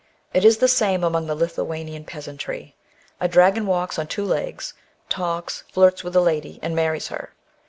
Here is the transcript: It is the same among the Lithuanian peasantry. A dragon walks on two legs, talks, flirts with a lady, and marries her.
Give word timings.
It 0.33 0.43
is 0.43 0.57
the 0.57 0.67
same 0.67 1.03
among 1.03 1.27
the 1.27 1.35
Lithuanian 1.35 2.05
peasantry. 2.05 2.75
A 3.19 3.27
dragon 3.27 3.67
walks 3.67 3.99
on 3.99 4.07
two 4.07 4.25
legs, 4.25 4.73
talks, 5.09 5.63
flirts 5.71 6.03
with 6.03 6.15
a 6.15 6.21
lady, 6.21 6.57
and 6.63 6.75
marries 6.75 7.09
her. 7.09 7.33